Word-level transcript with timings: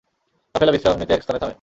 কাফেলা 0.55 0.71
বিশ্রাম 0.71 0.95
নিতে 0.99 1.13
এক 1.13 1.21
স্থানে 1.21 1.39
থামে। 1.39 1.49